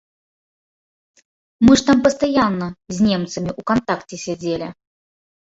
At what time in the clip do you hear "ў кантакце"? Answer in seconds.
3.59-4.15